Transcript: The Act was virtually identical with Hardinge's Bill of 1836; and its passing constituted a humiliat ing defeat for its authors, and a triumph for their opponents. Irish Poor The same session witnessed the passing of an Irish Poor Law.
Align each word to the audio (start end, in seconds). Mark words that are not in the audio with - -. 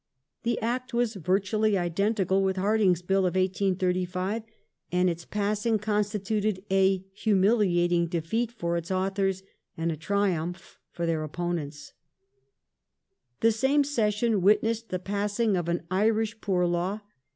The 0.41 0.59
Act 0.61 0.95
was 0.95 1.13
virtually 1.13 1.77
identical 1.77 2.41
with 2.41 2.55
Hardinge's 2.57 3.03
Bill 3.03 3.19
of 3.27 3.35
1836; 3.35 4.47
and 4.91 5.07
its 5.11 5.25
passing 5.25 5.77
constituted 5.77 6.65
a 6.71 7.05
humiliat 7.15 7.91
ing 7.91 8.07
defeat 8.07 8.51
for 8.51 8.77
its 8.77 8.89
authors, 8.89 9.43
and 9.77 9.91
a 9.91 9.95
triumph 9.95 10.79
for 10.89 11.05
their 11.05 11.23
opponents. 11.23 11.93
Irish 11.93 13.13
Poor 13.27 13.47
The 13.47 13.51
same 13.51 13.83
session 13.83 14.41
witnessed 14.41 14.89
the 14.89 14.97
passing 14.97 15.55
of 15.55 15.69
an 15.69 15.83
Irish 15.91 16.41
Poor 16.41 16.65
Law. 16.65 17.01